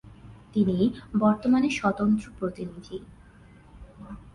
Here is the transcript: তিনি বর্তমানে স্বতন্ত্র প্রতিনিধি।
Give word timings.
তিনি 0.53 0.77
বর্তমানে 1.19 1.69
স্বতন্ত্র 1.69 2.25
প্রতিনিধি। 2.39 2.97